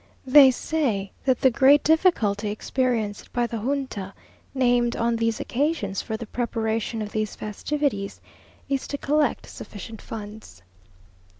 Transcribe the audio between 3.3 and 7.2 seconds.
by the Junta, named on these occasions for the preparation of